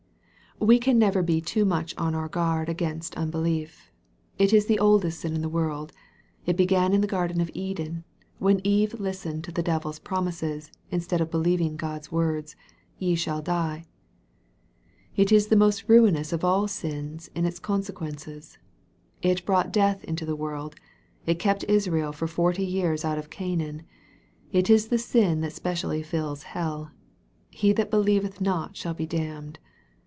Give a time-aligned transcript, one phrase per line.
[0.59, 3.89] We can never be too much on our guard against un belief.
[4.37, 5.91] It is the oldest sin in the world.
[6.45, 8.03] It began in the garden of Eden,
[8.37, 12.55] when Eve listened to the devil's prom ises, instead of believing God's words,"
[12.99, 13.85] ye shall die."
[15.15, 18.59] It is the most ruinous of all sins in its consequences.
[19.23, 20.75] It brought death into the world.
[21.25, 23.81] It kept Israel for forty years out of Canaan.
[24.51, 26.91] It is the sin that specially fills hell."
[27.49, 29.57] He that believeth not shall be damned."